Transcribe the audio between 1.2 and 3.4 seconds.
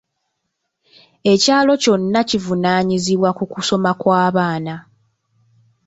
Ekyalo kyonna kivunaanyizibwa